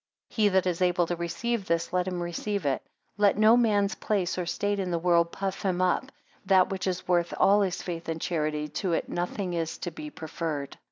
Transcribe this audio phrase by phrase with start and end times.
[0.31, 2.81] 13 He that is able to receive this, let him receive it.
[3.17, 6.11] Let no man's place or state in the world puff him up:
[6.47, 10.09] that which is worth all his faith and charity, to it nothing is to be
[10.09, 10.75] preferred.